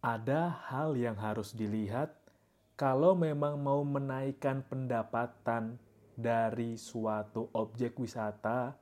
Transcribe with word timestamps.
ada 0.00 0.64
hal 0.72 0.96
yang 0.96 1.12
harus 1.20 1.52
dilihat 1.52 2.16
kalau 2.80 3.12
memang 3.12 3.60
mau 3.60 3.84
menaikkan 3.84 4.64
pendapatan 4.64 5.76
dari 6.16 6.80
suatu 6.80 7.52
objek 7.52 8.00
wisata 8.00 8.72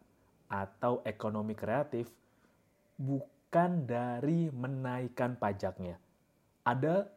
atau 0.47 1.03
ekonomi 1.03 1.59
kreatif 1.59 2.07
bukan 2.95 3.83
dari 3.83 4.47
menaikkan 4.55 5.35
pajaknya. 5.35 5.99
Ada 6.63 7.11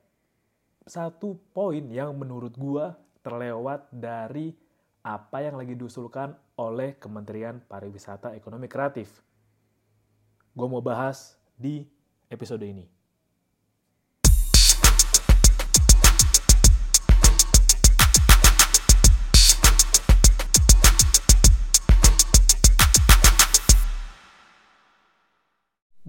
satu 0.90 1.38
poin 1.54 1.86
yang 1.94 2.18
menurut 2.18 2.58
gua 2.58 2.98
terlewat 3.22 3.86
dari 3.94 4.58
apa 5.06 5.46
yang 5.46 5.58
lagi 5.58 5.78
diusulkan 5.78 6.34
oleh 6.58 6.98
Kementerian 6.98 7.62
Pariwisata 7.62 8.34
Ekonomi 8.38 8.66
Kreatif. 8.66 9.22
Gue 10.54 10.68
mau 10.70 10.82
bahas 10.82 11.38
di 11.58 11.86
episode 12.30 12.62
ini. 12.62 13.01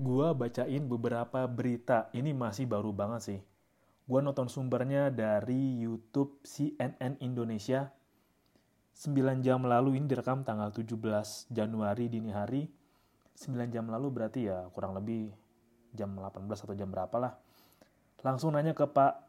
Gua 0.03 0.35
bacain 0.35 0.83
beberapa 0.91 1.47
berita. 1.47 2.11
Ini 2.11 2.35
masih 2.35 2.67
baru 2.67 2.91
banget 2.91 3.23
sih. 3.23 3.41
Gua 4.03 4.19
nonton 4.19 4.51
sumbernya 4.51 5.15
dari 5.15 5.79
YouTube 5.79 6.43
CNN 6.43 7.23
Indonesia. 7.23 7.95
9 8.99 9.47
jam 9.47 9.63
lalu 9.63 10.03
ini 10.03 10.11
direkam 10.11 10.43
tanggal 10.43 10.75
17 10.75 10.99
Januari 11.55 12.11
dini 12.11 12.35
hari. 12.35 12.67
9 13.39 13.71
jam 13.71 13.87
lalu 13.87 14.11
berarti 14.11 14.51
ya 14.51 14.67
kurang 14.75 14.99
lebih 14.99 15.31
jam 15.95 16.19
18 16.19 16.51
atau 16.51 16.75
jam 16.75 16.91
berapa 16.91 17.17
lah. 17.23 17.39
Langsung 18.27 18.59
nanya 18.59 18.75
ke 18.75 18.83
Pak 18.91 19.23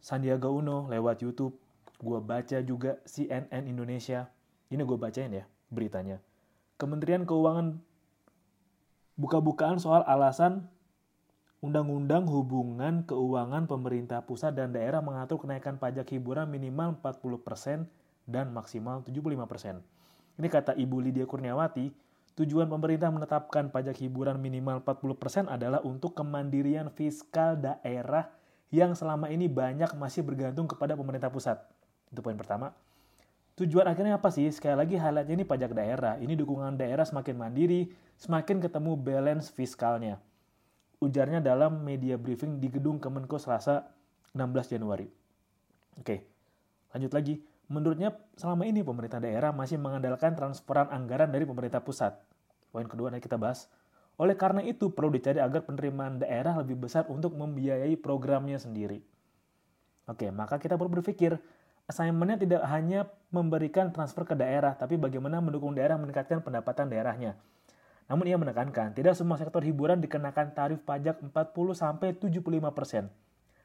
Sandiaga 0.00 0.48
Uno 0.48 0.88
lewat 0.88 1.20
YouTube. 1.20 1.60
Gua 2.00 2.24
baca 2.24 2.64
juga 2.64 2.96
CNN 3.04 3.68
Indonesia. 3.68 4.32
Ini 4.72 4.88
gue 4.88 4.96
bacain 4.96 5.28
ya 5.36 5.44
beritanya. 5.68 6.16
Kementerian 6.80 7.28
Keuangan 7.28 7.91
buka-bukaan 9.16 9.76
soal 9.76 10.02
alasan 10.08 10.68
Undang-Undang 11.62 12.26
Hubungan 12.26 13.06
Keuangan 13.06 13.70
Pemerintah 13.70 14.26
Pusat 14.26 14.58
dan 14.58 14.68
Daerah 14.74 14.98
mengatur 14.98 15.38
kenaikan 15.38 15.78
pajak 15.78 16.10
hiburan 16.10 16.50
minimal 16.50 16.98
40% 16.98 17.86
dan 18.26 18.50
maksimal 18.50 19.06
75%. 19.06 19.78
Ini 20.42 20.48
kata 20.50 20.74
Ibu 20.74 20.96
Lydia 20.98 21.22
Kurniawati, 21.22 21.86
tujuan 22.34 22.66
pemerintah 22.66 23.14
menetapkan 23.14 23.70
pajak 23.70 23.94
hiburan 24.02 24.42
minimal 24.42 24.82
40% 24.82 25.46
adalah 25.46 25.78
untuk 25.86 26.18
kemandirian 26.18 26.90
fiskal 26.90 27.54
daerah 27.54 28.26
yang 28.74 28.96
selama 28.96 29.30
ini 29.30 29.46
banyak 29.46 29.92
masih 29.94 30.26
bergantung 30.26 30.66
kepada 30.66 30.98
pemerintah 30.98 31.30
pusat. 31.30 31.62
Itu 32.10 32.24
poin 32.24 32.34
pertama. 32.34 32.74
Tujuan 33.52 33.84
akhirnya 33.84 34.16
apa 34.16 34.32
sih? 34.32 34.48
Sekali 34.48 34.80
lagi 34.80 34.96
highlightnya 34.96 35.44
ini 35.44 35.44
pajak 35.44 35.76
daerah. 35.76 36.16
Ini 36.16 36.32
dukungan 36.32 36.80
daerah 36.80 37.04
semakin 37.04 37.36
mandiri, 37.36 37.92
semakin 38.16 38.64
ketemu 38.64 38.96
balance 38.96 39.52
fiskalnya. 39.52 40.16
Ujarnya 41.04 41.44
dalam 41.44 41.84
media 41.84 42.16
briefing 42.16 42.56
di 42.62 42.72
gedung 42.72 42.96
Kemenko 42.96 43.36
Selasa 43.36 43.92
16 44.32 44.72
Januari. 44.72 45.10
Oke, 46.00 46.24
lanjut 46.96 47.12
lagi. 47.12 47.34
Menurutnya 47.68 48.16
selama 48.36 48.64
ini 48.64 48.80
pemerintah 48.80 49.20
daerah 49.20 49.52
masih 49.52 49.76
mengandalkan 49.76 50.32
transferan 50.32 50.88
anggaran 50.88 51.28
dari 51.28 51.44
pemerintah 51.44 51.84
pusat. 51.84 52.16
Poin 52.72 52.88
kedua 52.88 53.12
nanti 53.12 53.28
kita 53.28 53.36
bahas. 53.36 53.68
Oleh 54.20 54.36
karena 54.36 54.60
itu 54.64 54.92
perlu 54.92 55.12
dicari 55.12 55.40
agar 55.40 55.64
penerimaan 55.64 56.20
daerah 56.20 56.56
lebih 56.60 56.76
besar 56.88 57.08
untuk 57.08 57.36
membiayai 57.36 57.96
programnya 58.00 58.60
sendiri. 58.60 59.00
Oke, 60.08 60.28
maka 60.34 60.60
kita 60.60 60.76
perlu 60.76 61.00
berpikir, 61.00 61.38
assignmentnya 61.86 62.38
tidak 62.38 62.62
hanya 62.70 63.10
memberikan 63.32 63.90
transfer 63.90 64.28
ke 64.28 64.36
daerah, 64.36 64.76
tapi 64.76 65.00
bagaimana 65.00 65.40
mendukung 65.40 65.72
daerah 65.72 65.96
meningkatkan 65.96 66.44
pendapatan 66.44 66.92
daerahnya. 66.92 67.38
Namun 68.10 68.28
ia 68.28 68.36
menekankan, 68.36 68.92
tidak 68.92 69.16
semua 69.16 69.40
sektor 69.40 69.64
hiburan 69.64 70.02
dikenakan 70.02 70.52
tarif 70.52 70.84
pajak 70.84 71.22
40-75%. 71.32 72.74
persen. 72.74 73.08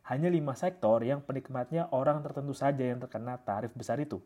Hanya 0.08 0.32
lima 0.32 0.56
sektor 0.56 1.04
yang 1.04 1.20
penikmatnya 1.20 1.92
orang 1.92 2.24
tertentu 2.24 2.56
saja 2.56 2.80
yang 2.80 3.04
terkena 3.04 3.44
tarif 3.44 3.76
besar 3.76 4.00
itu. 4.00 4.24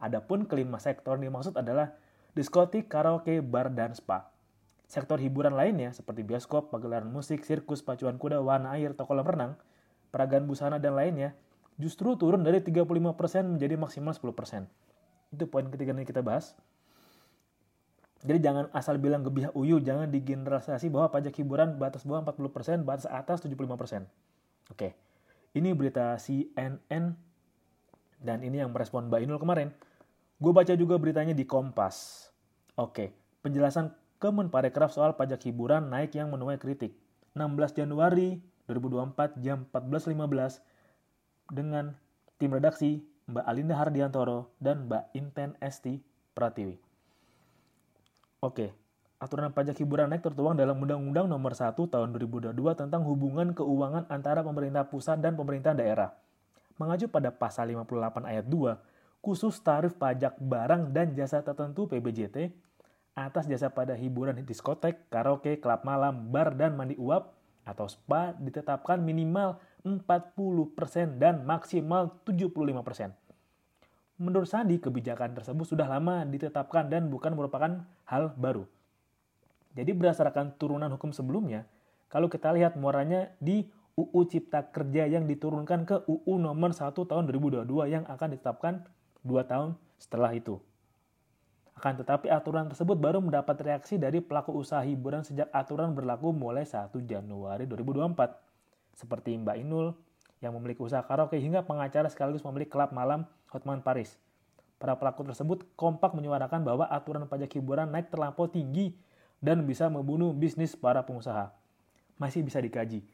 Adapun 0.00 0.48
kelima 0.48 0.80
sektor 0.80 1.20
yang 1.20 1.28
dimaksud 1.28 1.52
adalah 1.52 1.92
diskotik, 2.32 2.88
karaoke, 2.88 3.44
bar, 3.44 3.68
dan 3.72 3.92
spa. 3.92 4.32
Sektor 4.88 5.20
hiburan 5.20 5.52
lainnya 5.52 5.92
seperti 5.92 6.24
bioskop, 6.24 6.72
pagelaran 6.72 7.12
musik, 7.12 7.44
sirkus, 7.44 7.84
pacuan 7.84 8.16
kuda, 8.16 8.40
warna 8.40 8.72
air, 8.78 8.96
toko 8.96 9.12
kolam 9.12 9.26
renang, 9.28 9.52
peragaan 10.14 10.48
busana, 10.48 10.80
dan 10.80 10.96
lainnya 10.96 11.36
justru 11.76 12.16
turun 12.16 12.40
dari 12.44 12.60
35% 12.60 13.56
menjadi 13.56 13.74
maksimal 13.76 14.12
10%. 14.12 14.66
Itu 15.32 15.44
poin 15.48 15.68
ketiga 15.68 15.92
yang 15.92 16.08
kita 16.08 16.24
bahas. 16.24 16.56
Jadi 18.26 18.42
jangan 18.42 18.72
asal 18.72 18.96
bilang 18.96 19.22
gebiah 19.22 19.52
uyu, 19.52 19.78
jangan 19.78 20.08
digeneralisasi 20.08 20.88
bahwa 20.88 21.12
pajak 21.12 21.36
hiburan 21.36 21.76
batas 21.76 22.02
bawah 22.02 22.24
40%, 22.24 22.82
batas 22.82 23.06
atas 23.06 23.44
75%. 23.44 24.08
Oke, 24.72 24.96
ini 25.54 25.70
berita 25.76 26.16
CNN 26.18 27.14
dan 28.18 28.38
ini 28.40 28.58
yang 28.64 28.72
merespon 28.72 29.12
Mbak 29.12 29.20
Inul 29.22 29.38
kemarin. 29.38 29.68
Gue 30.40 30.52
baca 30.52 30.72
juga 30.74 30.96
beritanya 30.96 31.36
di 31.36 31.44
Kompas. 31.44 32.28
Oke, 32.76 33.12
penjelasan 33.44 33.92
Kemenparekraf 34.16 34.96
soal 34.96 35.12
pajak 35.12 35.44
hiburan 35.44 35.92
naik 35.92 36.16
yang 36.16 36.32
menuai 36.32 36.56
kritik. 36.56 36.96
16 37.36 37.76
Januari 37.76 38.40
2024 38.64 39.44
jam 39.44 39.68
14.15 39.68 40.64
dengan 41.50 41.94
tim 42.36 42.52
redaksi 42.52 43.02
Mbak 43.26 43.44
Alinda 43.46 43.74
Hardiantoro 43.78 44.54
dan 44.62 44.86
Mbak 44.86 45.04
Inten 45.18 45.50
Esti 45.58 45.98
Pratiwi. 46.34 46.78
Oke, 48.38 48.70
aturan 49.18 49.50
pajak 49.50 49.80
hiburan 49.82 50.06
naik 50.12 50.22
tertuang 50.22 50.54
dalam 50.54 50.78
Undang-Undang 50.78 51.26
Nomor 51.26 51.56
1 51.56 51.74
Tahun 51.74 52.08
2022 52.14 52.54
tentang 52.78 53.02
hubungan 53.02 53.50
keuangan 53.56 54.06
antara 54.12 54.46
pemerintah 54.46 54.86
pusat 54.86 55.18
dan 55.18 55.34
pemerintah 55.34 55.74
daerah. 55.74 56.14
Mengacu 56.76 57.08
pada 57.08 57.32
pasal 57.32 57.72
58 57.72 58.28
ayat 58.28 58.46
2, 58.46 59.24
khusus 59.24 59.58
tarif 59.58 59.96
pajak 59.96 60.38
barang 60.38 60.94
dan 60.94 61.16
jasa 61.16 61.42
tertentu 61.42 61.88
PBJT 61.90 62.52
atas 63.16 63.48
jasa 63.48 63.72
pada 63.72 63.96
hiburan 63.96 64.36
diskotek, 64.44 65.08
karaoke, 65.08 65.56
klub 65.56 65.82
malam, 65.82 66.28
bar, 66.28 66.52
dan 66.52 66.76
mandi 66.76 66.94
uap 67.00 67.32
atau 67.66 67.90
spa 67.90 68.36
ditetapkan 68.38 69.02
minimal 69.02 69.58
40% 69.86 71.22
dan 71.22 71.46
maksimal 71.46 72.18
75%. 72.26 73.14
Menurut 74.18 74.48
Sandi, 74.50 74.82
kebijakan 74.82 75.38
tersebut 75.38 75.62
sudah 75.62 75.86
lama 75.86 76.26
ditetapkan 76.26 76.90
dan 76.90 77.06
bukan 77.06 77.38
merupakan 77.38 77.86
hal 78.10 78.34
baru. 78.34 78.66
Jadi 79.76 79.92
berdasarkan 79.94 80.56
turunan 80.58 80.90
hukum 80.90 81.12
sebelumnya, 81.14 81.68
kalau 82.10 82.26
kita 82.26 82.50
lihat 82.50 82.74
muaranya 82.80 83.30
di 83.38 83.68
UU 83.96 84.20
Cipta 84.28 84.64
Kerja 84.72 85.08
yang 85.08 85.28
diturunkan 85.28 85.84
ke 85.84 85.96
UU 86.08 86.40
nomor 86.40 86.72
1 86.72 86.96
tahun 86.96 87.24
2022 87.28 87.68
yang 87.92 88.04
akan 88.08 88.28
ditetapkan 88.36 88.84
2 89.24 89.40
tahun 89.44 89.76
setelah 90.00 90.32
itu. 90.32 90.60
Akan 91.76 92.00
tetapi 92.00 92.32
aturan 92.32 92.72
tersebut 92.72 92.96
baru 92.96 93.20
mendapat 93.20 93.60
reaksi 93.60 94.00
dari 94.00 94.24
pelaku 94.24 94.56
usaha 94.56 94.80
hiburan 94.80 95.28
sejak 95.28 95.52
aturan 95.52 95.92
berlaku 95.92 96.32
mulai 96.32 96.64
1 96.64 96.88
Januari 97.04 97.68
2024 97.68 98.45
seperti 98.96 99.36
Mbak 99.36 99.56
Inul 99.60 99.92
yang 100.40 100.56
memiliki 100.56 100.80
usaha 100.80 101.04
karaoke 101.04 101.36
hingga 101.36 101.64
pengacara 101.64 102.08
sekaligus 102.08 102.40
memiliki 102.44 102.72
klub 102.72 102.92
malam 102.96 103.28
Hotman 103.52 103.84
Paris. 103.84 104.16
Para 104.76 104.96
pelaku 104.96 105.24
tersebut 105.24 105.64
kompak 105.76 106.12
menyuarakan 106.12 106.64
bahwa 106.64 106.84
aturan 106.88 107.24
pajak 107.24 107.56
hiburan 107.56 107.88
naik 107.88 108.12
terlampau 108.12 108.48
tinggi 108.48 108.92
dan 109.40 109.64
bisa 109.64 109.88
membunuh 109.88 110.32
bisnis 110.36 110.76
para 110.76 111.04
pengusaha. 111.04 111.52
Masih 112.20 112.44
bisa 112.44 112.60
dikaji. 112.60 113.04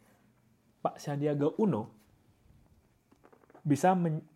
Pak 0.83 0.99
Sandiaga 0.99 1.51
Uno 1.59 2.03
bisa 3.63 3.95
men 3.95 4.27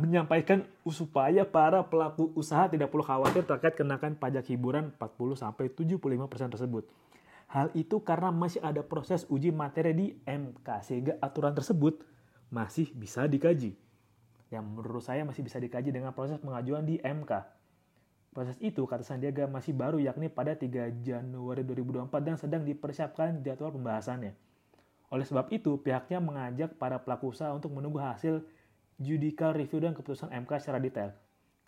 menyampaikan 0.00 0.64
supaya 0.88 1.44
para 1.44 1.84
pelaku 1.84 2.32
usaha 2.32 2.64
tidak 2.64 2.88
perlu 2.88 3.04
khawatir 3.04 3.44
terkait 3.44 3.76
kenakan 3.76 4.16
pajak 4.16 4.48
hiburan 4.48 4.88
40-75% 4.96 6.56
tersebut. 6.56 6.88
Hal 7.52 7.68
itu 7.76 8.00
karena 8.00 8.32
masih 8.32 8.64
ada 8.64 8.80
proses 8.80 9.28
uji 9.28 9.52
materi 9.52 9.92
di 9.92 10.06
MK, 10.24 10.64
sehingga 10.88 11.20
aturan 11.20 11.52
tersebut 11.52 12.00
masih 12.48 12.88
bisa 12.96 13.28
dikaji. 13.28 13.76
Yang 14.48 14.64
menurut 14.72 15.04
saya 15.04 15.20
masih 15.28 15.44
bisa 15.44 15.60
dikaji 15.60 15.92
dengan 15.92 16.16
proses 16.16 16.40
pengajuan 16.40 16.88
di 16.88 16.96
MK. 17.04 17.28
Proses 18.32 18.56
itu, 18.64 18.88
kata 18.88 19.04
Sandiaga, 19.04 19.44
masih 19.44 19.76
baru 19.76 20.00
yakni 20.00 20.32
pada 20.32 20.56
3 20.56 21.04
Januari 21.04 21.60
2024 21.68 22.24
dan 22.24 22.40
sedang 22.40 22.64
dipersiapkan 22.64 23.44
jadwal 23.44 23.68
pembahasannya. 23.76 24.32
Oleh 25.12 25.28
sebab 25.28 25.52
itu, 25.52 25.76
pihaknya 25.76 26.24
mengajak 26.24 26.80
para 26.80 27.04
pelaku 27.04 27.36
usaha 27.36 27.52
untuk 27.52 27.76
menunggu 27.76 28.00
hasil 28.00 28.48
judicial 28.96 29.52
review 29.52 29.84
dan 29.84 29.92
keputusan 29.92 30.32
MK 30.32 30.56
secara 30.56 30.80
detail. 30.80 31.12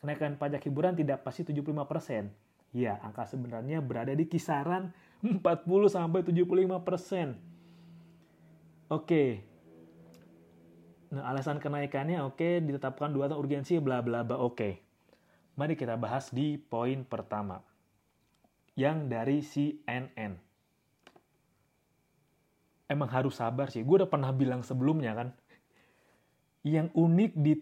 Kenaikan 0.01 0.41
pajak 0.41 0.65
hiburan 0.65 0.97
tidak 0.97 1.21
pasti 1.21 1.45
75%. 1.45 2.33
Ya, 2.73 2.97
angka 3.05 3.29
sebenarnya 3.29 3.85
berada 3.85 4.17
di 4.17 4.25
kisaran 4.25 4.97
40 5.25 5.41
sampai 5.89 6.21
75 6.21 6.85
persen. 6.85 7.41
Oke. 8.93 9.41
Nah, 11.15 11.33
alasan 11.33 11.57
kenaikannya 11.63 12.21
oke, 12.21 12.61
ditetapkan 12.61 13.09
dua 13.09 13.33
tahun 13.33 13.41
urgensi, 13.41 13.81
bla 13.81 14.05
bla 14.05 14.21
bla, 14.21 14.37
oke. 14.37 14.77
Mari 15.55 15.79
kita 15.79 15.97
bahas 15.97 16.29
di 16.29 16.61
poin 16.61 17.07
pertama. 17.07 17.63
Yang 18.77 18.99
dari 19.07 19.39
CNN. 19.41 20.33
Emang 22.91 23.09
harus 23.09 23.39
sabar 23.39 23.71
sih. 23.73 23.87
Gue 23.87 24.03
udah 24.03 24.11
pernah 24.11 24.35
bilang 24.35 24.61
sebelumnya 24.61 25.15
kan. 25.17 25.33
Yang 26.65 26.97
unik 26.97 27.33
di 27.45 27.53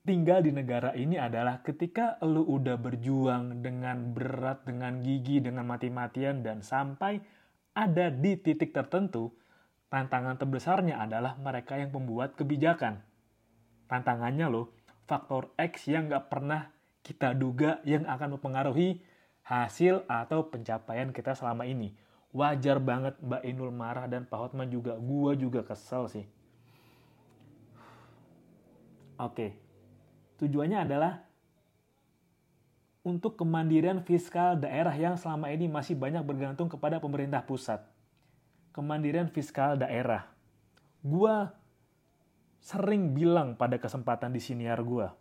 tinggal 0.00 0.40
di 0.40 0.50
negara 0.50 0.96
ini 0.96 1.20
adalah 1.20 1.60
ketika 1.60 2.16
lu 2.24 2.40
udah 2.40 2.80
berjuang 2.80 3.60
dengan 3.60 4.16
berat, 4.16 4.64
dengan 4.64 5.04
gigi, 5.04 5.44
dengan 5.44 5.68
mati-matian, 5.68 6.40
dan 6.40 6.64
sampai 6.64 7.20
ada 7.76 8.08
di 8.08 8.40
titik 8.40 8.72
tertentu, 8.72 9.28
Tantangan 9.86 10.34
terbesarnya 10.34 10.98
adalah 10.98 11.38
mereka 11.38 11.78
yang 11.78 11.94
membuat 11.94 12.34
kebijakan. 12.34 13.06
Tantangannya 13.86 14.50
loh, 14.50 14.74
faktor 15.06 15.54
X 15.54 15.86
yang 15.86 16.10
nggak 16.10 16.26
pernah 16.26 16.74
kita 17.06 17.38
duga 17.38 17.78
yang 17.86 18.02
akan 18.02 18.34
mempengaruhi 18.34 18.98
hasil 19.46 20.02
atau 20.10 20.50
pencapaian 20.50 21.14
kita 21.14 21.38
selama 21.38 21.70
ini. 21.70 21.94
Wajar 22.34 22.82
banget 22.82 23.14
Mbak 23.22 23.42
Inul 23.46 23.70
marah 23.70 24.10
dan 24.10 24.26
Pak 24.26 24.36
Hotman 24.36 24.74
juga. 24.74 24.98
Gua 24.98 25.38
juga 25.38 25.62
kesel 25.62 26.10
sih. 26.10 26.26
Oke. 29.16 29.56
Tujuannya 30.36 30.78
adalah 30.84 31.24
untuk 33.06 33.38
kemandirian 33.38 34.02
fiskal 34.02 34.58
daerah 34.58 34.92
yang 34.92 35.14
selama 35.14 35.48
ini 35.54 35.70
masih 35.70 35.94
banyak 35.94 36.26
bergantung 36.26 36.66
kepada 36.66 36.98
pemerintah 36.98 37.40
pusat 37.46 37.80
kemandirian 38.76 39.32
fiskal 39.32 39.80
daerah. 39.80 40.28
Gua 41.00 41.48
sering 42.60 43.16
bilang 43.16 43.56
pada 43.56 43.80
kesempatan 43.80 44.36
di 44.36 44.42
siniar 44.44 44.84
gua. 44.84 45.16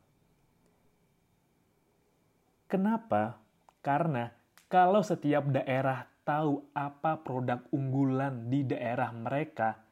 Kenapa? 2.67 3.39
Karena 3.79 4.27
kalau 4.67 4.99
setiap 4.99 5.47
daerah 5.47 6.09
tahu 6.27 6.67
apa 6.75 7.21
produk 7.21 7.63
unggulan 7.71 8.49
di 8.49 8.65
daerah 8.65 9.13
mereka, 9.13 9.84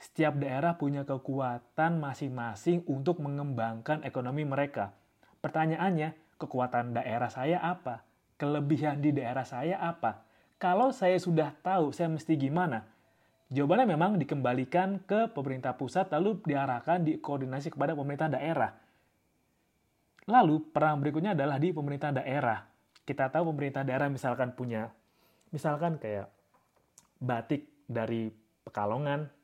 setiap 0.00 0.40
daerah 0.40 0.80
punya 0.80 1.04
kekuatan 1.04 2.00
masing-masing 2.00 2.88
untuk 2.88 3.20
mengembangkan 3.20 4.00
ekonomi 4.00 4.48
mereka. 4.48 4.96
Pertanyaannya, 5.44 6.40
kekuatan 6.40 6.96
daerah 6.96 7.28
saya 7.28 7.60
apa? 7.60 8.00
Kelebihan 8.40 9.04
di 9.04 9.12
daerah 9.12 9.44
saya 9.44 9.76
apa? 9.76 10.24
Kalau 10.56 10.96
saya 10.96 11.20
sudah 11.20 11.52
tahu 11.60 11.92
saya 11.92 12.08
mesti 12.08 12.32
gimana, 12.40 12.88
jawabannya 13.52 13.92
memang 13.92 14.16
dikembalikan 14.16 15.04
ke 15.04 15.28
pemerintah 15.36 15.76
pusat 15.76 16.08
lalu 16.08 16.40
diarahkan 16.48 17.04
dikoordinasi 17.04 17.76
kepada 17.76 17.92
pemerintah 17.92 18.32
daerah. 18.32 18.72
Lalu 20.24 20.64
perang 20.72 21.04
berikutnya 21.04 21.36
adalah 21.36 21.60
di 21.60 21.76
pemerintah 21.76 22.16
daerah. 22.16 22.64
Kita 23.04 23.28
tahu 23.28 23.52
pemerintah 23.52 23.84
daerah 23.84 24.08
misalkan 24.08 24.56
punya, 24.56 24.88
misalkan 25.52 26.00
kayak 26.00 26.32
batik 27.20 27.68
dari 27.84 28.32
Pekalongan, 28.60 29.39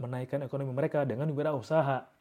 menaikkan 0.00 0.45
ekonomi 0.45 0.73
mereka 0.73 1.05
dengan 1.05 1.29
wirausaha 1.33 2.21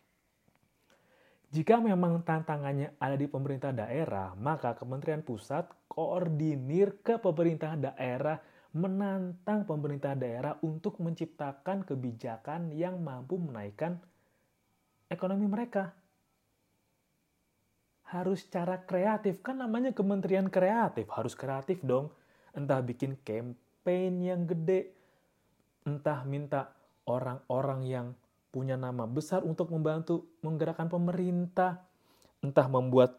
jika 1.50 1.82
memang 1.82 2.22
tantangannya 2.22 2.94
ada 3.02 3.18
di 3.18 3.26
pemerintah 3.26 3.74
daerah, 3.74 4.38
maka 4.38 4.78
Kementerian 4.78 5.26
Pusat 5.26 5.90
koordinir 5.90 7.02
ke 7.02 7.18
pemerintah 7.18 7.74
daerah 7.74 8.38
menantang 8.78 9.66
pemerintah 9.66 10.14
daerah 10.14 10.62
untuk 10.62 11.02
menciptakan 11.02 11.90
kebijakan 11.90 12.70
yang 12.70 13.02
mampu 13.02 13.42
menaikkan 13.42 13.98
ekonomi 15.10 15.50
mereka. 15.50 15.90
Harus 18.14 18.46
cara 18.46 18.86
kreatif, 18.86 19.42
kan 19.42 19.58
namanya 19.58 19.90
kementerian 19.90 20.54
kreatif, 20.54 21.10
harus 21.10 21.34
kreatif 21.34 21.82
dong. 21.82 22.14
Entah 22.54 22.82
bikin 22.86 23.18
campaign 23.26 23.69
yang 23.92 24.46
gede, 24.46 24.94
entah 25.86 26.22
minta 26.24 26.74
orang-orang 27.10 27.82
yang 27.86 28.08
punya 28.50 28.78
nama 28.78 29.06
besar 29.06 29.46
untuk 29.46 29.70
membantu 29.70 30.38
menggerakkan 30.42 30.90
pemerintah, 30.90 31.86
entah 32.42 32.68
membuat 32.70 33.18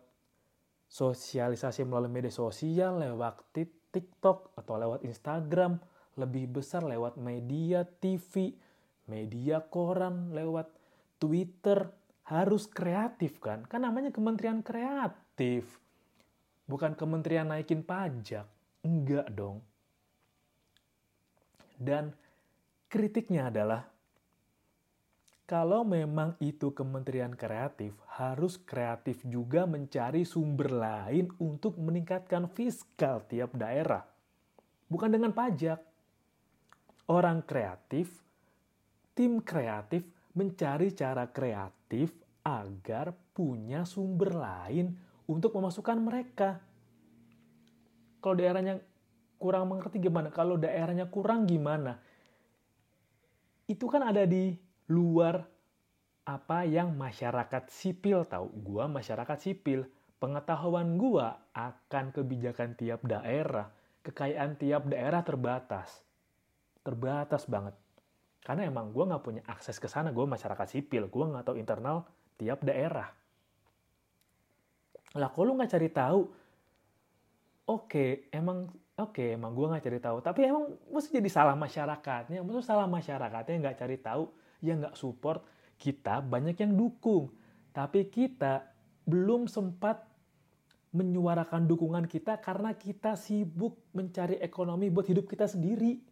sosialisasi 0.91 1.87
melalui 1.87 2.11
media 2.11 2.35
sosial 2.35 2.99
lewat 2.99 3.55
TikTok 3.95 4.59
atau 4.59 4.75
lewat 4.75 5.07
Instagram, 5.07 5.79
lebih 6.19 6.59
besar 6.59 6.83
lewat 6.83 7.15
media 7.15 7.87
TV, 7.87 8.55
media 9.07 9.63
koran, 9.63 10.35
lewat 10.35 10.71
Twitter, 11.23 11.91
harus 12.27 12.67
kreatif 12.71 13.39
kan? 13.39 13.67
Kan 13.67 13.87
namanya 13.87 14.11
kementerian 14.11 14.63
kreatif. 14.63 15.79
Bukan 16.67 16.95
kementerian 16.95 17.51
naikin 17.51 17.83
pajak. 17.83 18.47
Enggak 18.87 19.31
dong. 19.35 19.63
Dan 21.81 22.13
kritiknya 22.93 23.49
adalah 23.49 23.89
kalau 25.49 25.83
memang 25.83 26.37
itu 26.39 26.71
kementerian 26.71 27.35
kreatif, 27.35 27.97
harus 28.21 28.55
kreatif 28.61 29.25
juga 29.27 29.67
mencari 29.67 30.23
sumber 30.23 30.71
lain 30.71 31.27
untuk 31.43 31.75
meningkatkan 31.75 32.47
fiskal 32.53 33.25
tiap 33.27 33.57
daerah. 33.59 34.07
Bukan 34.87 35.11
dengan 35.11 35.35
pajak. 35.35 35.83
Orang 37.11 37.43
kreatif, 37.43 38.23
tim 39.17 39.43
kreatif 39.43 40.07
mencari 40.39 40.95
cara 40.95 41.27
kreatif 41.27 42.15
agar 42.47 43.11
punya 43.35 43.83
sumber 43.83 44.31
lain 44.39 44.95
untuk 45.27 45.51
memasukkan 45.59 45.99
mereka. 45.99 46.63
Kalau 48.23 48.39
daerahnya 48.39 48.79
kurang 49.41 49.73
mengerti 49.73 49.97
gimana? 49.97 50.29
Kalau 50.29 50.61
daerahnya 50.61 51.09
kurang 51.09 51.49
gimana? 51.49 51.97
Itu 53.65 53.89
kan 53.89 54.05
ada 54.05 54.29
di 54.29 54.53
luar 54.93 55.41
apa 56.29 56.69
yang 56.69 56.93
masyarakat 56.93 57.73
sipil 57.73 58.29
tahu. 58.29 58.53
Gua 58.61 58.85
masyarakat 58.85 59.41
sipil. 59.41 59.89
Pengetahuan 60.21 61.01
gua 61.01 61.49
akan 61.57 62.13
kebijakan 62.13 62.77
tiap 62.77 63.01
daerah, 63.09 63.73
kekayaan 64.05 64.61
tiap 64.61 64.85
daerah 64.85 65.25
terbatas. 65.25 66.05
Terbatas 66.85 67.49
banget. 67.49 67.73
Karena 68.41 68.69
emang 68.69 68.93
gue 68.93 69.05
nggak 69.05 69.25
punya 69.25 69.43
akses 69.49 69.77
ke 69.77 69.85
sana, 69.85 70.17
gue 70.17 70.25
masyarakat 70.25 70.67
sipil, 70.69 71.13
gue 71.13 71.25
nggak 71.29 71.45
tahu 71.45 71.57
internal 71.61 72.09
tiap 72.41 72.65
daerah. 72.65 73.13
Lah 75.21 75.29
kalau 75.29 75.53
lu 75.53 75.61
nggak 75.61 75.73
cari 75.77 75.89
tahu, 75.93 76.21
oke, 77.69 77.85
okay, 77.85 78.09
emang 78.33 78.73
oke, 79.09 79.25
emang 79.37 79.57
gue 79.57 79.67
nggak 79.71 79.85
cari 79.85 80.01
tahu. 80.01 80.19
Tapi 80.21 80.41
emang 80.49 80.65
mesti 80.93 81.17
jadi 81.17 81.31
salah 81.31 81.57
masyarakatnya, 81.57 82.45
maksud 82.45 82.65
salah 82.65 82.85
masyarakatnya 82.91 83.57
nggak 83.61 83.79
cari 83.81 83.97
tahu, 84.01 84.25
ya 84.61 84.77
nggak 84.77 84.97
support. 84.99 85.45
Kita 85.81 86.21
banyak 86.21 86.57
yang 86.61 86.77
dukung, 86.77 87.33
tapi 87.73 88.09
kita 88.13 88.69
belum 89.09 89.49
sempat 89.49 90.05
menyuarakan 90.91 91.71
dukungan 91.71 92.05
kita 92.05 92.43
karena 92.43 92.75
kita 92.75 93.15
sibuk 93.17 93.79
mencari 93.95 94.37
ekonomi 94.43 94.93
buat 94.93 95.09
hidup 95.09 95.25
kita 95.25 95.49
sendiri. 95.49 96.03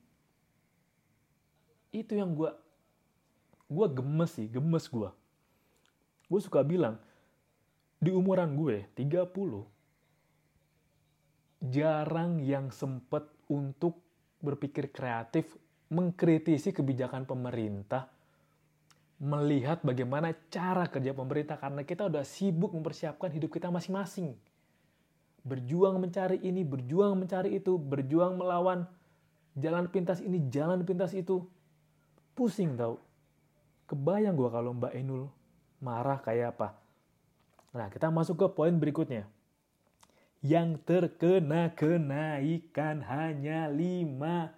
Itu 1.92 2.16
yang 2.16 2.32
gue, 2.32 2.48
gue 3.68 3.86
gemes 3.92 4.30
sih, 4.32 4.48
gemes 4.48 4.88
gue 4.88 5.10
gue 6.28 6.40
suka 6.44 6.60
bilang, 6.60 7.00
di 7.98 8.12
umuran 8.12 8.52
gue, 8.54 8.84
30, 8.94 9.32
jarang 11.62 12.38
yang 12.42 12.70
sempet 12.70 13.26
untuk 13.50 13.98
berpikir 14.38 14.94
kreatif, 14.94 15.58
mengkritisi 15.90 16.70
kebijakan 16.70 17.26
pemerintah, 17.26 18.06
melihat 19.18 19.82
bagaimana 19.82 20.30
cara 20.46 20.86
kerja 20.86 21.10
pemerintah 21.10 21.58
karena 21.58 21.82
kita 21.82 22.06
udah 22.06 22.22
sibuk 22.22 22.70
mempersiapkan 22.70 23.34
hidup 23.34 23.50
kita 23.50 23.66
masing-masing. 23.72 24.38
Berjuang 25.42 25.98
mencari 25.98 26.38
ini, 26.44 26.62
berjuang 26.62 27.18
mencari 27.18 27.58
itu, 27.58 27.74
berjuang 27.80 28.38
melawan 28.38 28.86
jalan 29.58 29.90
pintas 29.90 30.22
ini, 30.22 30.46
jalan 30.52 30.86
pintas 30.86 31.16
itu. 31.16 31.42
Pusing 32.38 32.78
tau. 32.78 33.02
Kebayang 33.90 34.38
gue 34.38 34.50
kalau 34.52 34.70
Mbak 34.76 34.92
Enul 34.94 35.26
marah 35.82 36.22
kayak 36.22 36.54
apa. 36.54 36.78
Nah, 37.74 37.90
kita 37.90 38.12
masuk 38.12 38.38
ke 38.38 38.46
poin 38.54 38.74
berikutnya. 38.76 39.26
Yang 40.38 40.70
terkena 40.86 41.74
kenaikan 41.74 43.02
hanya 43.02 43.66
lima 43.66 44.54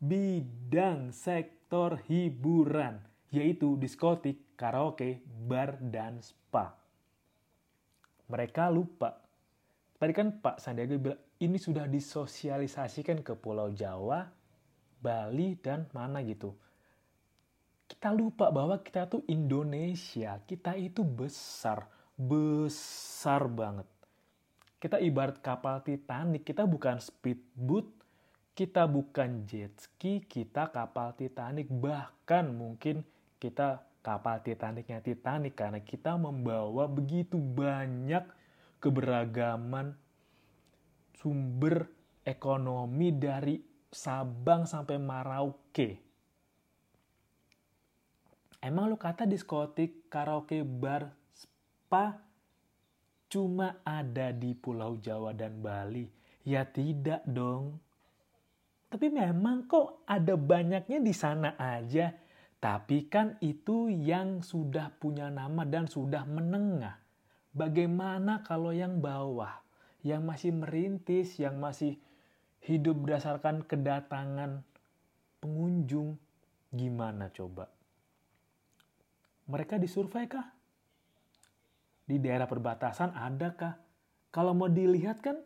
bidang 0.00 1.12
sektor 1.12 2.00
hiburan, 2.08 3.04
yaitu 3.28 3.76
diskotik, 3.76 4.56
karaoke, 4.56 5.20
bar, 5.44 5.76
dan 5.84 6.24
spa. 6.24 6.72
Mereka 8.32 8.72
lupa. 8.72 9.20
Tadi 9.98 10.12
kan 10.16 10.40
Pak 10.40 10.62
Sandiaga 10.62 10.96
bilang, 10.96 11.20
ini 11.44 11.58
sudah 11.60 11.84
disosialisasikan 11.84 13.20
ke 13.20 13.36
Pulau 13.36 13.68
Jawa, 13.74 14.24
Bali, 15.02 15.58
dan 15.60 15.90
mana 15.92 16.24
gitu 16.24 16.56
kita 17.88 18.12
lupa 18.12 18.52
bahwa 18.52 18.78
kita 18.84 19.08
tuh 19.08 19.24
Indonesia, 19.26 20.38
kita 20.44 20.76
itu 20.76 21.00
besar, 21.02 21.88
besar 22.14 23.48
banget. 23.48 23.88
Kita 24.78 25.02
ibarat 25.02 25.42
kapal 25.42 25.82
Titanic, 25.82 26.46
kita 26.46 26.62
bukan 26.62 27.02
speedboat, 27.02 27.90
kita 28.54 28.86
bukan 28.86 29.42
jet 29.42 29.74
ski, 29.78 30.22
kita 30.22 30.70
kapal 30.70 31.18
Titanic, 31.18 31.66
bahkan 31.66 32.54
mungkin 32.54 33.02
kita 33.42 33.82
kapal 34.02 34.38
Titanicnya 34.40 35.02
Titanic 35.02 35.58
karena 35.58 35.82
kita 35.82 36.14
membawa 36.14 36.86
begitu 36.86 37.36
banyak 37.36 38.22
keberagaman 38.78 39.98
sumber 41.18 41.90
ekonomi 42.22 43.10
dari 43.10 43.58
Sabang 43.88 44.68
sampai 44.68 45.00
Merauke 45.00 46.08
Emang 48.58 48.90
lu 48.90 48.98
kata 48.98 49.22
diskotik, 49.22 50.10
karaoke, 50.10 50.66
bar, 50.66 51.14
spa 51.30 52.18
cuma 53.28 53.80
ada 53.84 54.32
di 54.32 54.56
Pulau 54.56 54.96
Jawa 54.98 55.36
dan 55.36 55.60
Bali? 55.60 56.08
Ya 56.48 56.64
tidak 56.64 57.22
dong. 57.28 57.76
Tapi 58.88 59.12
memang 59.12 59.68
kok 59.68 60.02
ada 60.08 60.34
banyaknya 60.34 60.98
di 60.98 61.12
sana 61.12 61.54
aja. 61.60 62.12
Tapi 62.58 63.06
kan 63.06 63.38
itu 63.38 63.86
yang 63.86 64.42
sudah 64.42 64.90
punya 64.96 65.30
nama 65.30 65.62
dan 65.62 65.86
sudah 65.86 66.26
menengah. 66.26 66.98
Bagaimana 67.54 68.42
kalau 68.42 68.74
yang 68.74 68.98
bawah, 68.98 69.62
yang 70.02 70.26
masih 70.26 70.50
merintis, 70.56 71.38
yang 71.38 71.60
masih 71.62 71.94
hidup 72.66 72.98
berdasarkan 72.98 73.62
kedatangan 73.62 74.66
pengunjung, 75.38 76.18
gimana 76.74 77.30
coba? 77.30 77.70
mereka 79.48 79.80
disurvei 79.80 80.28
kah? 80.28 80.52
Di 82.08 82.16
daerah 82.16 82.48
perbatasan 82.48 83.12
ada 83.12 83.52
kah? 83.52 83.76
Kalau 84.32 84.56
mau 84.56 84.72
dilihat 84.72 85.20
kan, 85.20 85.36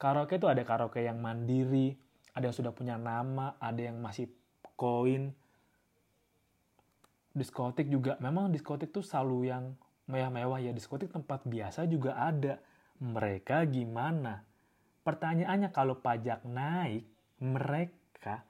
karaoke 0.00 0.40
itu 0.40 0.48
ada 0.48 0.64
karaoke 0.64 1.04
yang 1.04 1.20
mandiri, 1.20 1.92
ada 2.32 2.48
yang 2.48 2.56
sudah 2.56 2.72
punya 2.72 2.96
nama, 2.96 3.60
ada 3.60 3.84
yang 3.84 4.00
masih 4.00 4.32
koin. 4.80 5.36
Diskotik 7.36 7.92
juga, 7.92 8.16
memang 8.24 8.48
diskotik 8.48 8.96
tuh 8.96 9.04
selalu 9.04 9.52
yang 9.52 9.64
mewah-mewah 10.08 10.64
ya. 10.64 10.72
Diskotik 10.72 11.12
tempat 11.12 11.44
biasa 11.44 11.84
juga 11.84 12.16
ada. 12.16 12.56
Mereka 13.04 13.68
gimana? 13.68 14.40
Pertanyaannya 15.04 15.68
kalau 15.68 16.00
pajak 16.00 16.48
naik, 16.48 17.04
mereka 17.44 18.40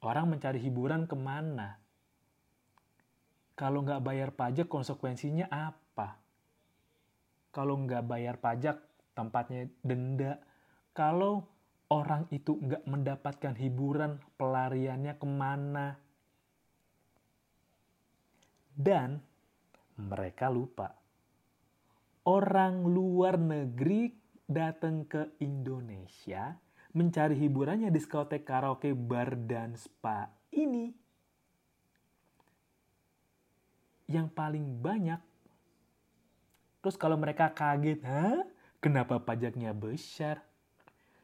orang 0.00 0.32
mencari 0.32 0.64
hiburan 0.64 1.04
ke 1.04 1.12
mana? 1.12 1.76
Kalau 3.52 3.84
nggak 3.84 4.00
bayar 4.00 4.32
pajak 4.32 4.66
konsekuensinya 4.66 5.52
apa? 5.52 5.83
Kalau 7.54 7.78
nggak 7.78 8.02
bayar 8.10 8.36
pajak 8.42 8.82
tempatnya 9.14 9.70
denda. 9.86 10.42
Kalau 10.90 11.46
orang 11.94 12.26
itu 12.34 12.58
nggak 12.58 12.82
mendapatkan 12.90 13.54
hiburan 13.54 14.18
pelariannya 14.34 15.14
ke 15.14 15.26
mana? 15.26 15.94
Dan 18.74 19.22
mereka 20.02 20.50
lupa. 20.50 20.98
Orang 22.26 22.90
luar 22.90 23.38
negeri 23.38 24.10
datang 24.50 25.06
ke 25.06 25.38
Indonesia 25.38 26.58
mencari 26.94 27.34
hiburannya 27.38 27.90
di 27.90 27.98
diskotek 27.98 28.46
karaoke, 28.46 28.94
bar, 28.94 29.34
dan 29.46 29.74
spa 29.74 30.30
ini 30.54 30.94
yang 34.06 34.30
paling 34.30 34.78
banyak. 34.78 35.33
Terus 36.84 37.00
kalau 37.00 37.16
mereka 37.16 37.56
kaget, 37.56 38.04
Hah? 38.04 38.44
kenapa 38.76 39.16
pajaknya 39.16 39.72
besar? 39.72 40.44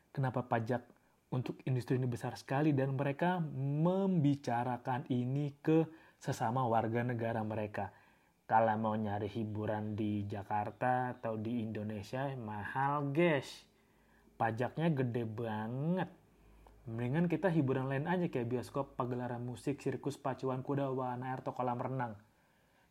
Kenapa 0.08 0.40
pajak 0.40 0.80
untuk 1.28 1.60
industri 1.68 2.00
ini 2.00 2.08
besar 2.08 2.32
sekali? 2.40 2.72
Dan 2.72 2.96
mereka 2.96 3.44
membicarakan 3.84 5.04
ini 5.12 5.52
ke 5.60 5.84
sesama 6.16 6.64
warga 6.64 7.04
negara 7.04 7.44
mereka. 7.44 7.92
Kalau 8.48 8.72
mau 8.80 8.96
nyari 8.96 9.28
hiburan 9.28 9.92
di 9.92 10.24
Jakarta 10.24 11.12
atau 11.12 11.36
di 11.36 11.60
Indonesia, 11.60 12.32
mahal 12.40 13.12
guys. 13.12 13.68
Pajaknya 14.40 14.88
gede 14.88 15.28
banget. 15.28 16.08
Mendingan 16.88 17.28
kita 17.28 17.52
hiburan 17.52 17.92
lain 17.92 18.08
aja 18.08 18.32
kayak 18.32 18.48
bioskop, 18.48 18.96
pagelaran 18.96 19.44
musik, 19.44 19.84
sirkus, 19.84 20.16
pacuan 20.16 20.64
kuda, 20.64 20.88
wahana 20.88 21.36
air, 21.36 21.44
atau 21.44 21.52
kolam 21.52 21.76
renang 21.76 22.16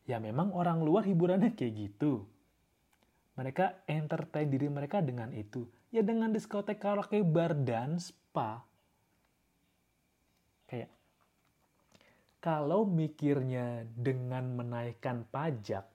ya 0.09 0.17
memang 0.17 0.49
orang 0.57 0.81
luar 0.81 1.05
hiburannya 1.05 1.53
kayak 1.53 1.73
gitu. 1.77 2.25
Mereka 3.39 3.87
entertain 3.87 4.51
diri 4.51 4.67
mereka 4.67 4.99
dengan 4.99 5.31
itu. 5.31 5.63
Ya 5.95 6.03
dengan 6.03 6.35
diskotek 6.35 6.83
karaoke 6.83 7.23
bar 7.23 7.55
dan 7.55 7.95
spa. 7.95 8.59
Kayak 10.67 10.91
kalau 12.43 12.83
mikirnya 12.83 13.87
dengan 13.95 14.59
menaikkan 14.59 15.23
pajak, 15.31 15.87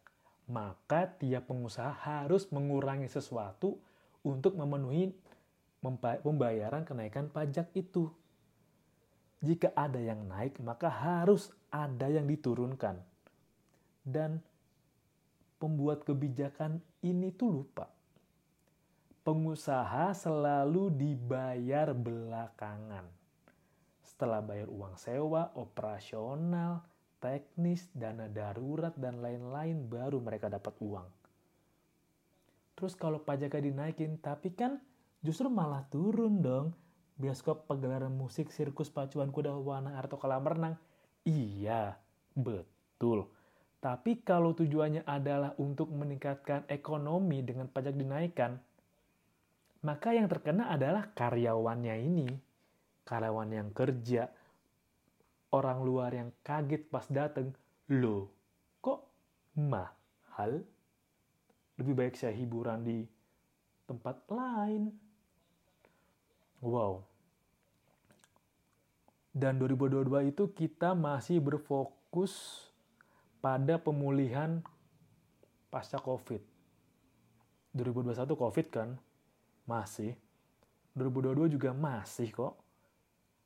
maka 0.49 1.09
tiap 1.21 1.53
pengusaha 1.53 1.93
harus 1.93 2.49
mengurangi 2.49 3.13
sesuatu 3.13 3.77
untuk 4.25 4.57
memenuhi 4.57 5.13
pembayaran 6.25 6.89
kenaikan 6.89 7.29
pajak 7.29 7.69
itu. 7.77 8.09
Jika 9.45 9.77
ada 9.77 10.01
yang 10.01 10.25
naik, 10.25 10.57
maka 10.65 10.89
harus 10.89 11.53
ada 11.69 12.09
yang 12.09 12.25
diturunkan 12.25 12.97
dan 14.05 14.41
pembuat 15.61 16.05
kebijakan 16.05 16.81
ini 17.05 17.29
tuh 17.37 17.61
lupa. 17.61 17.87
Pengusaha 19.25 20.17
selalu 20.17 20.89
dibayar 20.93 21.93
belakangan. 21.93 23.05
Setelah 24.05 24.41
bayar 24.41 24.69
uang 24.69 24.97
sewa, 24.97 25.53
operasional, 25.57 26.85
teknis, 27.21 27.89
dana 27.93 28.29
darurat, 28.29 28.93
dan 28.97 29.21
lain-lain, 29.21 29.85
baru 29.89 30.21
mereka 30.21 30.53
dapat 30.53 30.77
uang. 30.81 31.09
Terus 32.77 32.93
kalau 32.97 33.21
pajaknya 33.21 33.65
dinaikin, 33.65 34.21
tapi 34.21 34.53
kan 34.53 34.77
justru 35.25 35.49
malah 35.49 35.89
turun 35.89 36.45
dong. 36.45 36.77
Bioskop 37.15 37.71
pegelaran 37.71 38.13
musik, 38.13 38.51
sirkus 38.51 38.91
pacuan 38.91 39.31
kuda 39.31 39.55
warna 39.57 39.97
atau 40.03 40.19
kolam 40.19 40.45
renang. 40.45 40.75
Iya, 41.25 41.97
betul. 42.37 43.31
Tapi 43.85 44.25
kalau 44.25 44.57
tujuannya 44.57 45.05
adalah 45.05 45.53
untuk 45.61 45.93
meningkatkan 45.93 46.65
ekonomi 46.73 47.45
dengan 47.45 47.69
pajak 47.69 47.93
dinaikkan, 47.93 48.57
maka 49.85 50.17
yang 50.17 50.25
terkena 50.25 50.73
adalah 50.73 51.13
karyawannya 51.13 51.97
ini 52.01 52.29
karyawan 53.05 53.53
yang 53.53 53.69
kerja, 53.77 54.33
orang 55.53 55.85
luar 55.85 56.17
yang 56.17 56.33
kaget 56.41 56.89
pas 56.89 57.05
dateng, 57.13 57.53
loh 57.93 58.33
kok 58.81 59.05
mahal? 59.61 60.65
Lebih 61.77 61.93
baik 61.93 62.17
saya 62.17 62.33
hiburan 62.33 62.81
di 62.89 63.05
tempat 63.85 64.25
lain. 64.33 64.89
Wow. 66.65 67.05
Dan 69.37 69.61
2022 69.61 70.33
itu 70.33 70.45
kita 70.57 70.97
masih 70.97 71.45
berfokus 71.45 72.65
pada 73.45 73.77
pemulihan 73.77 74.65
pasca 75.69 76.01
COVID. 76.01 76.41
2021 77.77 78.25
COVID 78.33 78.67
kan? 78.73 78.97
Masih. 79.69 80.17
2022 80.97 81.61
juga 81.61 81.77
masih 81.77 82.33
kok 82.33 82.57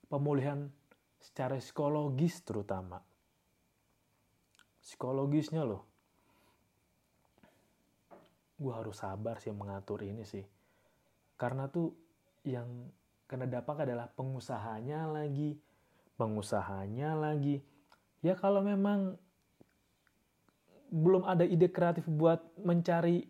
pemulihan 0.07 0.71
secara 1.19 1.59
psikologis 1.59 2.38
terutama. 2.47 3.02
Psikologisnya 4.78 5.67
loh. 5.67 5.83
Gue 8.55 8.71
harus 8.71 9.02
sabar 9.02 9.43
sih 9.43 9.50
mengatur 9.50 10.07
ini 10.07 10.23
sih. 10.23 10.47
Karena 11.35 11.67
tuh 11.67 11.90
yang 12.47 12.87
kena 13.26 13.50
dampak 13.50 13.83
adalah 13.83 14.07
pengusahanya 14.14 15.11
lagi. 15.11 15.59
Pengusahanya 16.14 17.19
lagi. 17.19 17.59
Ya 18.23 18.38
kalau 18.38 18.62
memang 18.62 19.19
belum 20.88 21.25
ada 21.28 21.45
ide 21.45 21.68
kreatif 21.68 22.09
buat 22.09 22.40
mencari 22.64 23.25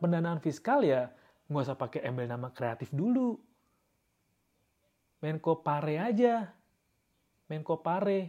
pendanaan 0.00 0.38
fiskal 0.38 0.86
ya 0.86 1.10
nggak 1.50 1.64
usah 1.66 1.76
pakai 1.76 2.06
embel 2.06 2.30
nama 2.30 2.48
kreatif 2.54 2.88
dulu 2.94 3.36
Menko 5.24 5.64
Pare 5.64 5.96
aja. 5.96 6.52
Menko 7.48 7.80
Pare. 7.80 8.20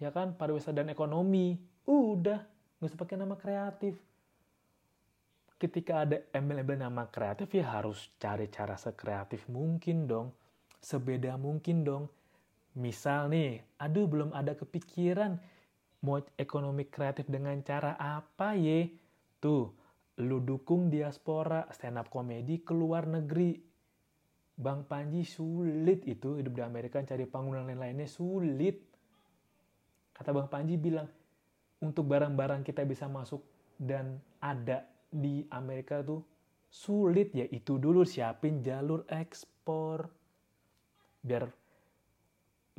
Ya 0.00 0.08
kan, 0.08 0.32
pariwisata 0.32 0.80
dan 0.80 0.88
ekonomi. 0.88 1.60
Udah, 1.84 2.40
nggak 2.80 2.88
usah 2.88 2.96
pakai 2.96 3.16
nama 3.20 3.36
kreatif. 3.36 4.00
Ketika 5.60 6.08
ada 6.08 6.24
embel-embel 6.32 6.80
nama 6.80 7.04
kreatif 7.12 7.52
ya 7.52 7.68
harus 7.68 8.08
cari 8.16 8.48
cara 8.48 8.80
sekreatif 8.80 9.44
mungkin 9.52 10.08
dong. 10.08 10.32
Sebeda 10.80 11.36
mungkin 11.36 11.84
dong. 11.84 12.08
Misal 12.76 13.28
nih, 13.28 13.60
aduh 13.76 14.08
belum 14.08 14.32
ada 14.32 14.52
kepikiran 14.56 15.36
mau 16.06 16.22
ekonomi 16.38 16.86
kreatif 16.86 17.26
dengan 17.26 17.58
cara 17.66 17.98
apa 17.98 18.54
ye? 18.54 18.94
Tuh, 19.42 19.74
lu 20.22 20.38
dukung 20.38 20.86
diaspora 20.86 21.66
stand 21.74 21.98
up 21.98 22.06
komedi 22.06 22.62
ke 22.62 22.70
luar 22.70 23.10
negeri 23.10 23.58
Bang 24.56 24.88
Panji 24.88 25.26
sulit 25.26 26.06
itu 26.08 26.40
hidup 26.40 26.56
di 26.56 26.62
Amerika 26.64 27.02
cari 27.04 27.28
panggung 27.28 27.60
dan 27.60 27.68
lain-lainnya 27.68 28.08
sulit. 28.08 28.80
Kata 30.16 30.32
Bang 30.32 30.48
Panji 30.48 30.80
bilang, 30.80 31.10
untuk 31.84 32.08
barang-barang 32.08 32.64
kita 32.64 32.88
bisa 32.88 33.04
masuk 33.04 33.44
dan 33.76 34.16
ada 34.40 34.88
di 35.12 35.44
Amerika 35.52 36.00
tuh 36.00 36.24
sulit 36.72 37.36
ya 37.36 37.44
itu 37.52 37.76
dulu 37.76 38.08
siapin 38.08 38.64
jalur 38.64 39.04
ekspor 39.12 40.08
biar 41.20 41.52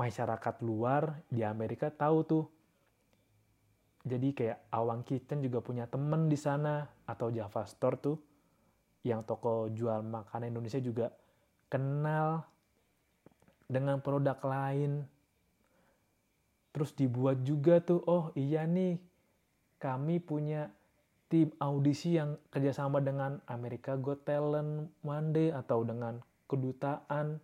masyarakat 0.02 0.56
luar 0.66 1.22
di 1.30 1.46
Amerika 1.46 1.94
tahu 1.94 2.18
tuh 2.26 2.46
jadi 4.08 4.32
kayak 4.32 4.58
Awang 4.72 5.04
Kitchen 5.04 5.44
juga 5.44 5.60
punya 5.60 5.86
temen 5.86 6.32
di 6.32 6.40
sana 6.40 6.88
atau 7.06 7.28
Java 7.30 7.68
Store 7.68 8.00
tuh 8.00 8.18
yang 9.04 9.24
toko 9.28 9.68
jual 9.72 10.04
makanan 10.04 10.56
Indonesia 10.56 10.80
juga 10.80 11.12
kenal 11.68 12.44
dengan 13.68 14.00
produk 14.00 14.40
lain. 14.44 15.04
Terus 16.72 16.94
dibuat 16.96 17.42
juga 17.44 17.82
tuh, 17.82 18.04
oh 18.06 18.32
iya 18.38 18.64
nih, 18.64 19.00
kami 19.82 20.22
punya 20.22 20.70
tim 21.28 21.52
audisi 21.60 22.16
yang 22.16 22.40
kerjasama 22.48 23.04
dengan 23.04 23.44
Amerika 23.52 24.00
Got 24.00 24.24
Talent 24.24 24.88
Monday 25.04 25.52
atau 25.52 25.84
dengan 25.84 26.24
kedutaan 26.48 27.44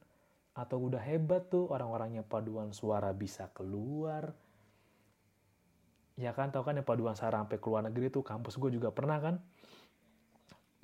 atau 0.54 0.78
udah 0.86 1.02
hebat 1.02 1.50
tuh 1.50 1.68
orang-orangnya 1.68 2.22
paduan 2.24 2.72
suara 2.72 3.10
bisa 3.12 3.50
keluar 3.58 4.32
ya 6.20 6.32
kan 6.32 6.54
tau 6.54 6.62
kan 6.62 6.78
yang 6.78 6.86
paduan 6.86 7.18
suara 7.18 7.42
sampai 7.42 7.58
ke 7.58 7.68
luar 7.70 7.90
negeri 7.90 8.14
tuh 8.14 8.22
kampus 8.22 8.62
gue 8.62 8.70
juga 8.70 8.94
pernah 8.94 9.18
kan 9.18 9.36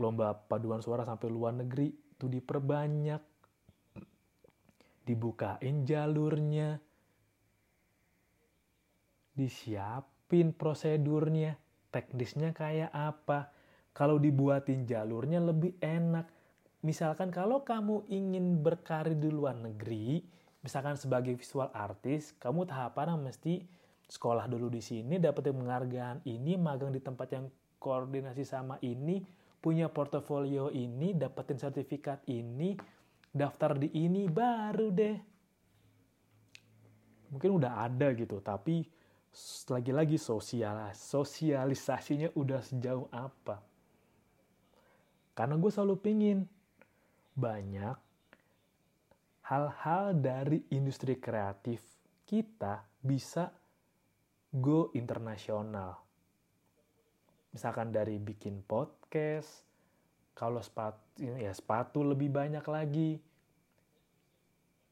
lomba 0.02 0.34
paduan 0.34 0.82
suara 0.82 1.06
sampai 1.06 1.28
luar 1.30 1.54
negeri 1.54 1.92
tuh 2.18 2.32
diperbanyak 2.32 3.22
dibukain 5.10 5.90
jalurnya, 5.90 6.78
disiapin 9.34 10.54
prosedurnya, 10.54 11.58
teknisnya 11.90 12.54
kayak 12.54 12.94
apa. 12.94 13.50
Kalau 13.98 14.22
dibuatin 14.22 14.86
jalurnya 14.86 15.42
lebih 15.42 15.82
enak. 15.82 16.30
Misalkan 16.86 17.34
kalau 17.34 17.66
kamu 17.66 18.08
ingin 18.08 18.62
berkarir 18.62 19.18
di 19.18 19.28
luar 19.28 19.58
negeri, 19.58 20.24
misalkan 20.64 20.96
sebagai 20.96 21.36
visual 21.36 21.68
artist, 21.76 22.38
kamu 22.40 22.70
tahapan 22.70 23.20
mesti 23.20 23.66
sekolah 24.10 24.50
dulu 24.50 24.74
di 24.74 24.82
sini, 24.82 25.22
dapetin 25.22 25.54
penghargaan 25.54 26.26
ini, 26.26 26.58
magang 26.58 26.90
di 26.90 26.98
tempat 26.98 27.28
yang 27.30 27.46
koordinasi 27.78 28.42
sama 28.42 28.82
ini, 28.82 29.22
punya 29.62 29.86
portofolio 29.86 30.74
ini, 30.74 31.14
dapetin 31.14 31.62
sertifikat 31.62 32.26
ini, 32.34 32.74
daftar 33.30 33.78
di 33.78 33.94
ini 33.94 34.26
baru 34.26 34.90
deh. 34.90 35.18
Mungkin 37.30 37.50
udah 37.54 37.86
ada 37.86 38.10
gitu 38.18 38.42
tapi 38.42 38.82
lagi-lagi 39.70 40.18
sosial 40.18 40.90
sosialisasinya 40.90 42.34
udah 42.34 42.66
sejauh 42.66 43.06
apa? 43.14 43.62
Karena 45.38 45.56
gue 45.62 45.70
selalu 45.70 45.96
pingin 46.02 46.40
banyak 47.38 47.94
hal-hal 49.46 50.18
dari 50.18 50.66
industri 50.74 51.22
kreatif 51.22 51.86
kita 52.26 52.82
bisa 53.00 53.54
go 54.50 54.90
internasional. 54.98 56.02
Misalkan 57.54 57.94
dari 57.94 58.18
bikin 58.18 58.66
podcast 58.66 59.66
kalau 60.34 60.62
sepatu 60.62 61.02
ya 61.22 61.52
sepatu 61.54 62.02
lebih 62.02 62.34
banyak 62.34 62.66
lagi. 62.66 63.22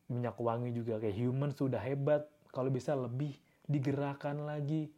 Minyak 0.08 0.40
wangi 0.40 0.72
juga 0.72 1.02
kayak 1.02 1.18
human 1.18 1.52
sudah 1.54 1.82
hebat. 1.82 2.26
Kalau 2.54 2.72
bisa 2.72 2.94
lebih 2.94 3.36
digerakkan 3.66 4.46
lagi. 4.46 4.90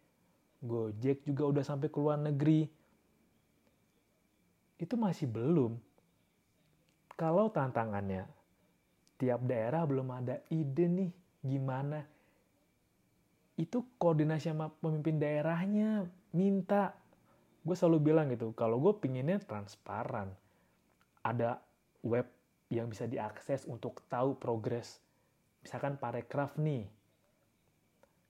Gojek 0.59 1.23
juga 1.23 1.55
udah 1.55 1.63
sampai 1.63 1.87
ke 1.87 1.97
luar 1.97 2.19
negeri. 2.19 2.67
Itu 4.75 4.99
masih 4.99 5.31
belum. 5.31 5.79
Kalau 7.15 7.51
tantangannya 7.51 8.27
tiap 9.19 9.43
daerah 9.43 9.83
belum 9.83 10.07
ada 10.15 10.39
ide 10.47 10.87
nih 10.87 11.11
gimana 11.43 12.18
itu 13.59 13.83
koordinasi 13.99 14.55
sama 14.55 14.71
pemimpin 14.79 15.19
daerahnya 15.19 16.07
minta. 16.31 16.95
Gue 17.67 17.75
selalu 17.75 17.99
bilang 17.99 18.31
gitu 18.31 18.55
kalau 18.55 18.79
gue 18.79 18.95
pinginnya 19.03 19.35
transparan. 19.43 20.31
Ada 21.19 21.59
web 22.07 22.23
yang 22.71 22.87
bisa 22.87 23.03
diakses 23.03 23.67
untuk 23.67 23.99
tahu 24.07 24.39
progres. 24.39 25.03
Misalkan 25.59 25.99
parekraf 25.99 26.55
nih. 26.55 26.87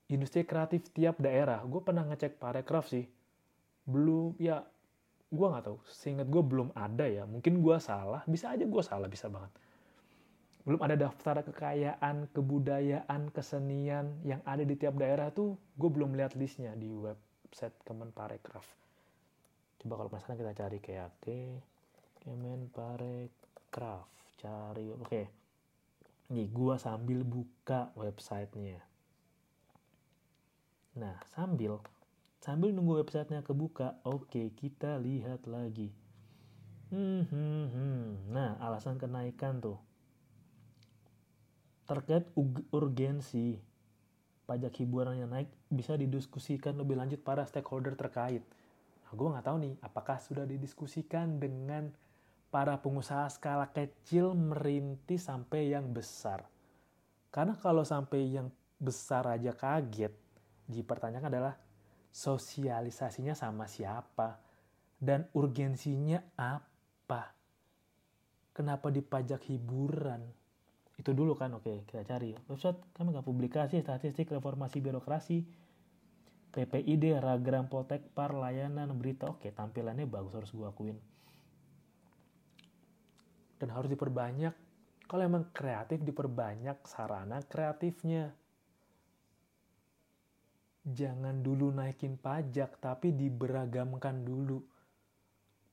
Industri 0.10 0.42
kreatif 0.50 0.90
tiap 0.90 1.22
daerah. 1.22 1.62
Gue 1.70 1.86
pernah 1.86 2.02
ngecek 2.10 2.42
parekraf 2.42 2.90
sih. 2.90 3.06
Belum 3.86 4.34
ya 4.42 4.66
gue 5.30 5.46
nggak 5.46 5.70
tahu. 5.70 5.78
Seingat 5.86 6.26
gue 6.26 6.42
belum 6.42 6.74
ada 6.74 7.06
ya. 7.06 7.30
Mungkin 7.30 7.62
gue 7.62 7.78
salah. 7.78 8.26
Bisa 8.26 8.58
aja 8.58 8.66
gue 8.66 8.82
salah 8.82 9.06
bisa 9.06 9.30
banget 9.30 9.54
belum 10.68 10.80
ada 10.84 10.96
daftar 11.00 11.40
kekayaan 11.48 12.28
kebudayaan 12.36 13.32
kesenian 13.32 14.20
yang 14.28 14.44
ada 14.44 14.62
di 14.68 14.76
tiap 14.76 15.00
daerah 15.00 15.32
tuh 15.32 15.56
gue 15.80 15.90
belum 15.90 16.20
lihat 16.20 16.36
listnya 16.36 16.76
di 16.76 16.92
website 16.92 17.76
Kemenparekraf 17.88 18.68
coba 19.80 19.94
kalau 19.96 20.10
penasaran 20.12 20.36
kita 20.36 20.54
cari 20.60 20.78
kayak 20.84 21.10
ke 21.24 21.40
Kemenparekraf 22.20 24.12
cari 24.40 24.92
oke 24.92 25.08
okay. 25.08 25.26
nih 26.36 26.48
gua 26.52 26.76
sambil 26.76 27.24
buka 27.24 27.96
websitenya 27.96 28.84
nah 31.00 31.16
sambil 31.32 31.80
sambil 32.44 32.76
nunggu 32.76 33.00
websitenya 33.00 33.40
kebuka 33.44 34.00
oke 34.04 34.28
okay, 34.28 34.52
kita 34.52 35.00
lihat 35.00 35.48
lagi 35.48 35.96
hmm, 36.92 37.24
hmm, 37.32 37.66
hmm. 37.72 38.06
nah 38.36 38.60
alasan 38.60 39.00
kenaikan 39.00 39.64
tuh 39.64 39.80
terkait 41.90 42.30
urgensi 42.70 43.58
pajak 44.46 44.86
hiburan 44.86 45.18
yang 45.18 45.34
naik 45.34 45.50
bisa 45.74 45.98
didiskusikan 45.98 46.78
lebih 46.78 47.02
lanjut 47.02 47.22
para 47.26 47.42
stakeholder 47.46 47.98
terkait 47.98 48.46
Nah, 49.10 49.18
gue 49.18 49.26
nggak 49.34 49.46
tahu 49.50 49.58
nih, 49.58 49.74
apakah 49.82 50.22
sudah 50.22 50.46
didiskusikan 50.46 51.42
dengan 51.42 51.90
para 52.54 52.78
pengusaha 52.78 53.26
skala 53.34 53.66
kecil 53.74 54.38
merintis 54.38 55.26
sampai 55.26 55.74
yang 55.74 55.90
besar. 55.90 56.46
Karena 57.34 57.58
kalau 57.58 57.82
sampai 57.82 58.38
yang 58.38 58.54
besar 58.78 59.26
aja 59.34 59.50
kaget, 59.58 60.14
dipertanyakan 60.70 61.26
adalah 61.26 61.58
sosialisasinya 62.14 63.34
sama 63.34 63.66
siapa 63.66 64.38
dan 65.02 65.26
urgensinya 65.34 66.22
apa. 66.38 67.34
Kenapa 68.54 68.94
dipajak 68.94 69.42
hiburan? 69.50 70.22
Itu 71.00 71.16
dulu 71.16 71.32
kan, 71.40 71.56
oke 71.56 71.88
kita 71.88 72.04
cari. 72.04 72.36
Website 72.52 72.92
kami 72.92 73.16
nggak 73.16 73.24
publikasi 73.24 73.80
statistik 73.80 74.28
reformasi 74.36 74.84
birokrasi 74.84 75.38
PPID, 76.50 77.22
Ragram 77.22 77.70
Potek, 77.70 78.10
Par, 78.18 78.34
layanan, 78.34 78.90
berita. 78.98 79.30
Oke, 79.30 79.54
tampilannya 79.54 80.10
bagus 80.10 80.34
harus 80.34 80.50
gue 80.50 80.66
akuin. 80.66 80.98
Dan 83.62 83.70
harus 83.70 83.90
diperbanyak. 83.92 84.54
Kalau 85.06 85.24
emang 85.26 85.50
kreatif, 85.54 86.02
diperbanyak 86.02 86.86
sarana 86.90 87.42
kreatifnya. 87.46 88.34
Jangan 90.90 91.46
dulu 91.46 91.70
naikin 91.70 92.18
pajak, 92.18 92.82
tapi 92.82 93.14
diberagamkan 93.14 94.26
dulu. 94.26 94.58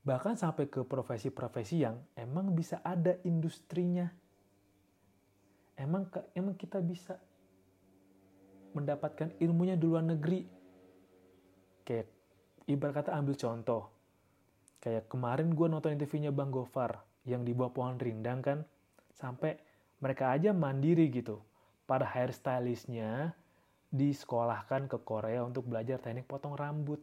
Bahkan 0.05 0.37
sampai 0.37 0.69
ke 0.69 0.85
profesi-profesi 0.85 1.81
yang 1.81 1.97
emang 2.13 2.53
bisa 2.53 2.85
ada 2.85 3.17
industrinya. 3.25 4.05
Emang, 5.77 6.09
emang 6.33 6.57
kita 6.57 6.81
bisa 6.81 7.21
mendapatkan 8.73 9.29
ilmunya 9.37 9.77
di 9.77 9.85
luar 9.85 10.01
negeri? 10.01 10.41
Kayak 11.85 12.09
ibarat 12.65 13.05
kata 13.05 13.13
ambil 13.13 13.37
contoh. 13.37 13.83
Kayak 14.81 15.05
kemarin 15.05 15.53
gue 15.53 15.67
nonton 15.69 15.93
interviewnya 15.93 16.33
Bang 16.33 16.49
Gofar 16.49 17.01
yang 17.29 17.45
di 17.45 17.53
bawah 17.53 17.73
pohon 17.73 18.01
rindang 18.01 18.41
kan. 18.41 18.65
Sampai 19.13 19.57
mereka 20.01 20.33
aja 20.33 20.49
mandiri 20.49 21.13
gitu. 21.13 21.41
Para 21.85 22.09
hairstylistnya 22.09 23.37
disekolahkan 23.93 24.91
ke 24.91 24.97
Korea 25.05 25.45
untuk 25.45 25.69
belajar 25.69 26.01
teknik 26.01 26.27
potong 26.27 26.57
rambut. 26.57 26.99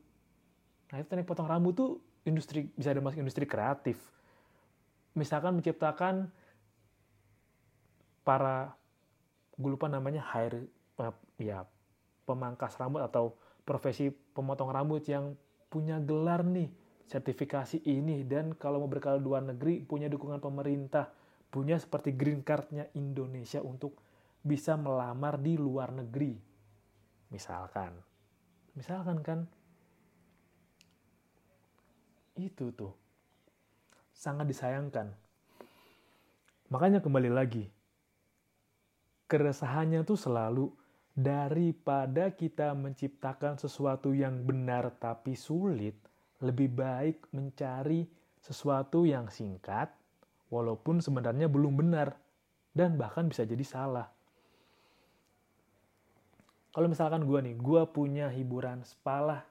Nah 0.93 1.01
itu 1.01 1.09
teknik 1.09 1.31
potong 1.31 1.49
rambut 1.49 1.73
tuh 1.73 1.91
industri 2.29 2.69
bisa 2.77 2.93
ada 2.93 3.01
masuk 3.01 3.25
industri 3.25 3.49
kreatif. 3.49 3.97
Misalkan 5.17 5.57
menciptakan 5.57 6.29
para 8.25 8.75
gue 9.55 9.71
lupa 9.71 9.87
namanya 9.87 10.25
hair 10.35 10.67
ya 11.39 11.69
pemangkas 12.25 12.81
rambut 12.81 13.05
atau 13.05 13.37
profesi 13.65 14.11
pemotong 14.11 14.73
rambut 14.73 15.05
yang 15.09 15.37
punya 15.73 15.99
gelar 15.99 16.47
nih, 16.47 16.71
sertifikasi 17.11 17.83
ini, 17.83 18.23
dan 18.23 18.55
kalau 18.55 18.85
mau 18.85 18.87
berkala 18.87 19.19
luar 19.19 19.43
negeri 19.43 19.83
punya 19.83 20.07
dukungan 20.07 20.39
pemerintah, 20.39 21.11
punya 21.51 21.81
seperti 21.81 22.15
green 22.15 22.47
cardnya 22.47 22.87
Indonesia 22.95 23.59
untuk 23.59 23.99
bisa 24.45 24.79
melamar 24.79 25.41
di 25.41 25.59
luar 25.59 25.91
negeri. 25.91 26.39
Misalkan. 27.33 27.99
Misalkan 28.79 29.19
kan, 29.27 29.39
itu 32.39 32.71
tuh. 32.71 32.95
Sangat 34.15 34.47
disayangkan. 34.47 35.11
Makanya 36.71 37.03
kembali 37.03 37.35
lagi, 37.35 37.67
keresahannya 39.27 40.05
tuh 40.05 40.19
selalu 40.19 40.69
daripada 41.15 42.35
kita 42.35 42.75
menciptakan 42.75 43.55
sesuatu 43.57 44.11
yang 44.11 44.43
benar 44.43 44.91
tapi 44.99 45.39
sulit, 45.39 45.95
lebih 46.43 46.75
baik 46.75 47.31
mencari 47.31 48.05
sesuatu 48.43 49.07
yang 49.07 49.31
singkat, 49.31 49.89
walaupun 50.51 50.99
sebenarnya 50.99 51.47
belum 51.47 51.79
benar, 51.79 52.19
dan 52.75 52.99
bahkan 52.99 53.31
bisa 53.31 53.47
jadi 53.47 53.63
salah. 53.63 54.11
Kalau 56.75 56.91
misalkan 56.91 57.23
gue 57.23 57.39
nih, 57.39 57.55
gue 57.55 57.83
punya 57.95 58.27
hiburan 58.35 58.83
spa 58.83 59.47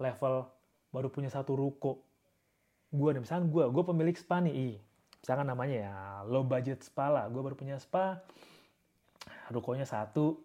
level 0.00 0.48
baru 0.88 1.12
punya 1.12 1.28
satu 1.28 1.52
ruko. 1.52 2.00
Gue 2.88 3.12
nih, 3.12 3.20
misalkan 3.20 3.52
gue, 3.52 3.68
gue 3.68 3.84
pemilik 3.84 4.16
spa 4.16 4.40
nih, 4.40 4.80
misalkan 5.20 5.44
namanya 5.44 5.76
ya 5.76 5.94
low 6.24 6.40
budget 6.40 6.80
spa 6.80 7.12
lah, 7.12 7.28
gue 7.28 7.44
baru 7.44 7.52
punya 7.52 7.76
spa, 7.76 8.24
rukonya 9.50 9.86
satu, 9.86 10.40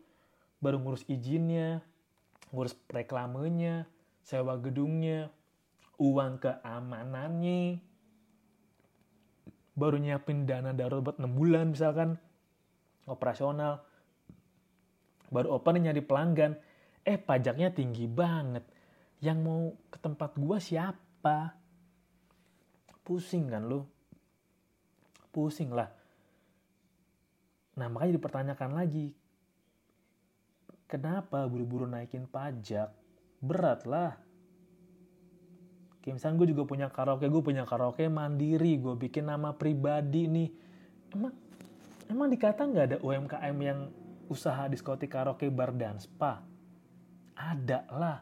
baru 0.62 0.78
ngurus 0.82 1.06
izinnya, 1.10 1.82
ngurus 2.54 2.78
reklamenya, 2.90 3.90
sewa 4.22 4.58
gedungnya, 4.62 5.32
uang 5.98 6.42
keamanannya, 6.42 7.82
baru 9.78 9.98
nyiapin 9.98 10.46
dana 10.46 10.74
darurat 10.76 11.02
buat 11.02 11.18
6 11.18 11.32
bulan 11.32 11.66
misalkan, 11.74 12.18
operasional, 13.10 13.82
baru 15.32 15.58
open 15.58 15.82
nyari 15.82 16.04
pelanggan, 16.04 16.60
eh 17.08 17.18
pajaknya 17.18 17.72
tinggi 17.72 18.06
banget. 18.06 18.68
Yang 19.22 19.38
mau 19.42 19.62
ke 19.94 19.98
tempat 20.02 20.34
gua 20.38 20.58
siapa? 20.58 21.54
Pusing 23.06 23.50
kan 23.50 23.66
lu? 23.66 23.86
Pusing 25.30 25.74
lah. 25.74 26.01
Nah 27.80 27.88
makanya 27.88 28.20
dipertanyakan 28.20 28.72
lagi, 28.76 29.16
Kenapa 30.92 31.48
buru-buru 31.48 31.88
naikin 31.88 32.28
pajak? 32.28 32.92
Berat 33.40 33.88
lah. 33.88 34.20
Kayak 36.04 36.20
misalnya 36.20 36.36
gue 36.44 36.50
juga 36.52 36.64
punya 36.68 36.88
karaoke, 36.92 37.32
gue 37.32 37.40
punya 37.40 37.64
karaoke 37.64 38.12
mandiri, 38.12 38.76
gue 38.76 39.00
bikin 39.00 39.32
nama 39.32 39.56
pribadi 39.56 40.28
nih. 40.28 40.50
Emang, 41.16 41.32
emang 42.12 42.28
dikata 42.28 42.68
nggak 42.68 42.86
ada 42.92 42.98
UMKM 43.00 43.58
yang 43.64 43.80
usaha 44.28 44.68
diskotik 44.68 45.16
karaoke 45.16 45.48
bar 45.48 45.72
dan 45.72 45.96
spa? 45.96 46.44
Ada 47.40 47.88
lah. 47.88 48.20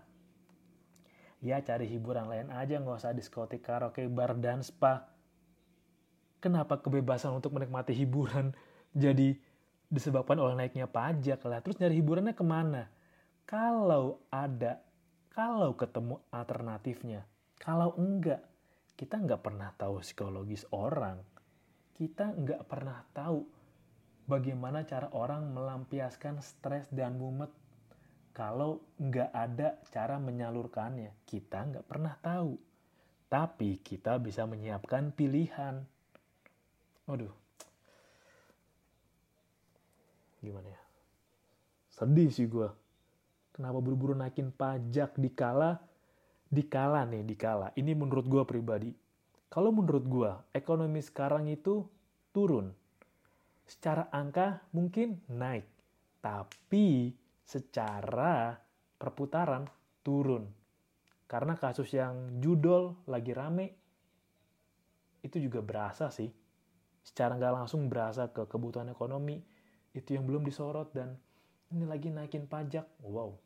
Ya 1.42 1.58
cari 1.66 1.90
hiburan 1.90 2.30
lain 2.30 2.54
aja 2.54 2.78
nggak 2.78 3.02
usah 3.02 3.18
diskotik 3.18 3.66
karaoke 3.66 4.06
bar 4.06 4.38
dan 4.38 4.62
spa. 4.62 5.10
Kenapa 6.38 6.78
kebebasan 6.78 7.34
untuk 7.34 7.58
menikmati 7.58 7.98
hiburan 7.98 8.54
jadi 9.00 9.40
disebabkan 9.90 10.38
oleh 10.38 10.54
naiknya 10.60 10.86
pajak 10.86 11.42
lah. 11.48 11.64
Terus 11.66 11.80
nyari 11.82 11.96
hiburannya 11.98 12.36
ke 12.38 12.46
mana? 12.46 12.86
Kalau 13.50 14.22
ada, 14.30 14.78
kalau 15.34 15.74
ketemu 15.74 16.22
alternatifnya. 16.30 17.26
Kalau 17.58 17.98
enggak, 17.98 18.46
kita 18.94 19.18
nggak 19.18 19.42
pernah 19.42 19.74
tahu 19.74 20.04
psikologis 20.06 20.70
orang. 20.70 21.18
Kita 21.98 22.32
nggak 22.32 22.64
pernah 22.70 23.02
tahu 23.12 23.42
bagaimana 24.30 24.86
cara 24.86 25.10
orang 25.18 25.50
melampiaskan 25.50 26.40
stres 26.46 26.86
dan 26.94 27.18
mumet 27.18 27.50
kalau 28.30 28.80
nggak 29.02 29.32
ada 29.34 29.82
cara 29.90 30.22
menyalurkannya. 30.22 31.26
Kita 31.26 31.66
nggak 31.66 31.86
pernah 31.90 32.14
tahu. 32.22 32.54
Tapi 33.28 33.82
kita 33.82 34.22
bisa 34.22 34.46
menyiapkan 34.46 35.12
pilihan. 35.12 35.84
Waduh, 37.10 37.34
gimana 40.40 40.68
ya? 40.72 40.82
Sedih 41.90 42.32
sih 42.32 42.48
gue 42.48 42.70
kenapa 43.60 43.84
buru-buru 43.84 44.16
naikin 44.16 44.56
pajak 44.56 45.20
di 45.20 45.36
kala? 45.36 45.76
Di 46.48 46.64
kala 46.64 47.04
nih 47.04 47.28
di 47.28 47.36
kala. 47.36 47.76
Ini 47.76 47.92
menurut 47.92 48.26
gue 48.26 48.42
pribadi. 48.48 48.90
Kalau 49.52 49.76
menurut 49.76 50.08
gue 50.08 50.32
ekonomi 50.56 51.04
sekarang 51.04 51.52
itu 51.52 51.84
turun. 52.32 52.72
Secara 53.68 54.08
angka 54.16 54.64
mungkin 54.72 55.20
naik. 55.28 55.68
Tapi 56.24 57.12
secara 57.44 58.56
perputaran 58.96 59.68
turun. 60.02 60.48
Karena 61.30 61.54
kasus 61.60 61.92
yang 61.94 62.42
judol 62.42 62.98
lagi 63.06 63.36
rame 63.36 63.68
itu 65.22 65.38
juga 65.38 65.60
berasa 65.60 66.10
sih. 66.10 66.32
Secara 67.04 67.36
nggak 67.36 67.54
langsung 67.54 67.92
berasa 67.92 68.32
ke 68.32 68.48
kebutuhan 68.48 68.90
ekonomi 68.90 69.38
itu 69.94 70.14
yang 70.14 70.26
belum 70.26 70.46
disorot 70.46 70.94
dan 70.94 71.18
ini 71.74 71.86
lagi 71.86 72.10
naikin 72.10 72.46
pajak. 72.46 72.86
Wow. 73.06 73.38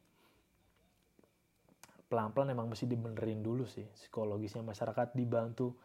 Pelan-pelan 2.08 2.54
emang 2.54 2.68
mesti 2.72 2.86
dibenerin 2.88 3.42
dulu 3.44 3.68
sih 3.68 3.84
psikologisnya. 3.84 4.64
Masyarakat 4.64 5.16
dibantu. 5.16 5.76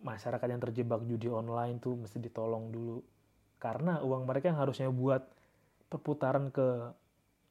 Masyarakat 0.00 0.48
yang 0.48 0.62
terjebak 0.62 1.04
judi 1.04 1.28
online 1.28 1.78
tuh 1.78 1.98
mesti 1.98 2.16
ditolong 2.16 2.72
dulu. 2.72 2.98
Karena 3.60 4.00
uang 4.00 4.24
mereka 4.24 4.48
yang 4.48 4.58
harusnya 4.58 4.88
buat 4.88 5.20
perputaran 5.92 6.48
ke 6.48 6.96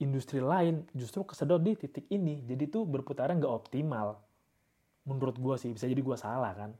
industri 0.01 0.41
lain 0.41 0.87
justru 0.97 1.21
kesedot 1.27 1.61
di 1.61 1.77
titik 1.77 2.09
ini. 2.09 2.41
Jadi 2.43 2.65
tuh 2.65 2.89
berputaran 2.89 3.37
nggak 3.37 3.53
optimal. 3.53 4.17
Menurut 5.05 5.37
gue 5.37 5.55
sih 5.61 5.69
bisa 5.69 5.85
jadi 5.85 6.01
gue 6.01 6.17
salah 6.17 6.51
kan. 6.57 6.71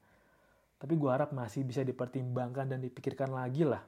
Tapi 0.80 0.98
gue 0.98 1.10
harap 1.12 1.30
masih 1.36 1.62
bisa 1.68 1.86
dipertimbangkan 1.86 2.74
dan 2.74 2.80
dipikirkan 2.82 3.30
lagi 3.30 3.68
lah 3.68 3.84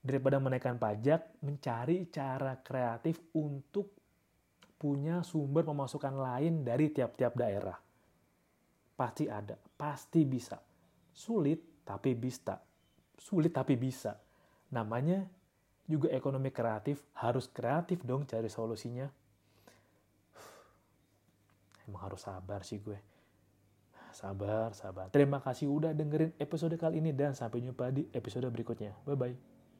daripada 0.00 0.40
menaikkan 0.40 0.80
pajak 0.80 1.44
mencari 1.44 2.08
cara 2.08 2.56
kreatif 2.64 3.20
untuk 3.36 3.92
punya 4.80 5.20
sumber 5.20 5.60
pemasukan 5.68 6.16
lain 6.16 6.64
dari 6.64 6.88
tiap-tiap 6.88 7.36
daerah. 7.36 7.76
Pasti 8.96 9.28
ada, 9.28 9.56
pasti 9.56 10.24
bisa. 10.24 10.56
Sulit 11.12 11.84
tapi 11.84 12.16
bisa. 12.16 12.56
Sulit 13.12 13.52
tapi 13.52 13.76
bisa. 13.76 14.16
Namanya 14.72 15.20
juga 15.84 16.08
ekonomi 16.16 16.48
kreatif, 16.48 17.04
harus 17.20 17.44
kreatif 17.52 18.00
dong 18.00 18.24
cari 18.24 18.48
solusinya. 18.48 19.04
Emang 21.84 22.08
harus 22.08 22.24
sabar 22.24 22.64
sih 22.64 22.80
gue. 22.80 22.96
Sabar, 24.16 24.72
sabar. 24.72 25.12
Terima 25.12 25.38
kasih 25.44 25.70
udah 25.70 25.92
dengerin 25.92 26.34
episode 26.40 26.74
kali 26.80 27.04
ini 27.04 27.12
dan 27.12 27.36
sampai 27.36 27.62
jumpa 27.62 27.92
di 27.92 28.08
episode 28.10 28.48
berikutnya. 28.48 28.96
Bye-bye. 29.04 29.49